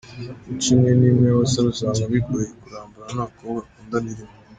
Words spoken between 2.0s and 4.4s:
bigoye kurambana n’abakobwa bakundana irimo:.